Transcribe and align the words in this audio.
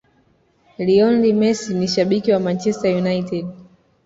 Lionel 0.79 1.33
Messi 1.35 1.73
ni 1.75 1.87
shabiki 1.87 2.31
wa 2.31 2.39
Manchester 2.39 2.95
United 2.97 3.45